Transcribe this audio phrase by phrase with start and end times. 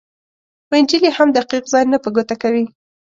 [0.67, 2.65] خو انجیل یې هم دقیق ځای نه په ګوته کوي.